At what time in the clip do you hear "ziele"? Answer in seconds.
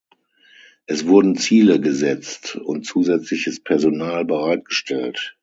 1.35-1.79